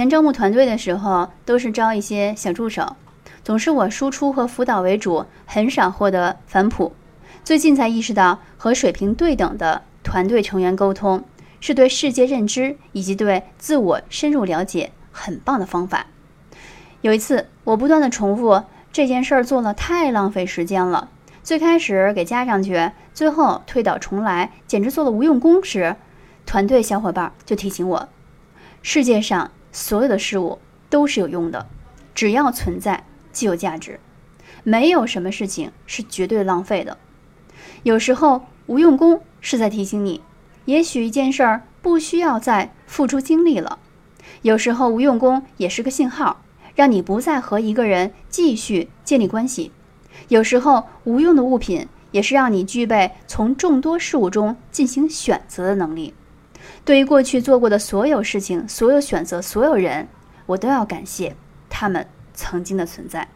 [0.00, 2.96] 前招募团队的时候，都是招一些小助手，
[3.44, 6.94] 总是我输出和辅导为主，很少获得反哺。
[7.44, 11.22] 最近才意识到，和水平对等的团队成员沟通，
[11.60, 16.06] 是对世界认知以及对自我深入了解很棒的方法。
[17.02, 21.10] 有一次，我不断的重复这件事儿做了太浪费时间了。
[21.42, 25.94] 最开始给加上去，最后推倒重来，简直做了无用功时，
[26.46, 28.08] 团队小伙伴就提醒我：
[28.80, 30.58] 世界上所有的事物
[30.88, 31.66] 都是有用的，
[32.14, 34.00] 只要存在即有价值，
[34.64, 36.98] 没有什么事情是绝对浪费的。
[37.82, 40.22] 有时候无用功是在提醒你，
[40.64, 43.78] 也许一件事儿不需要再付出精力了。
[44.42, 46.42] 有时候无用功也是个信号，
[46.74, 49.72] 让你不再和一个人继续建立关系。
[50.28, 56.14] 有时候无用的物品也是让你具备从众多事物中进行选择的能力。
[56.84, 60.08] 对于过去做过的所有事情、所有选择、所有人，
[60.46, 61.36] 我都要感谢
[61.68, 63.28] 他们曾经的存在。